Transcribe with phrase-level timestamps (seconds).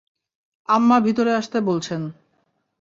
[0.69, 2.01] আম্মা ভিতরে আসতে বলছেন।